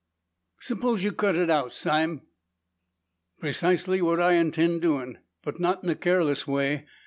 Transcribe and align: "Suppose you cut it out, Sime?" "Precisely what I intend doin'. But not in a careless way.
"Suppose 0.61 1.03
you 1.03 1.11
cut 1.11 1.35
it 1.35 1.51
out, 1.51 1.73
Sime?" 1.73 2.23
"Precisely 3.39 4.01
what 4.01 4.19
I 4.19 4.33
intend 4.33 4.81
doin'. 4.81 5.19
But 5.43 5.59
not 5.59 5.83
in 5.83 5.91
a 5.91 5.95
careless 5.95 6.47
way. 6.47 6.87